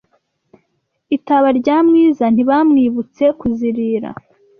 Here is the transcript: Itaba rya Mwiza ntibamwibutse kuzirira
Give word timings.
Itaba 1.15 1.49
rya 1.59 1.77
Mwiza 1.87 2.25
ntibamwibutse 2.33 3.23
kuzirira 3.39 4.09